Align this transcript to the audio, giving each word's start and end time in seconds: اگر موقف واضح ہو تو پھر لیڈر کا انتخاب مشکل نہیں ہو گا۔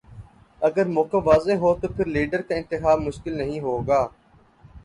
اگر 0.61 0.85
موقف 0.87 1.21
واضح 1.25 1.55
ہو 1.61 1.73
تو 1.81 1.87
پھر 1.87 2.05
لیڈر 2.07 2.41
کا 2.41 2.55
انتخاب 2.55 3.01
مشکل 3.01 3.37
نہیں 3.37 3.59
ہو 3.59 3.77
گا۔ 3.87 4.01